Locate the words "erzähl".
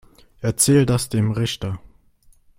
0.39-0.87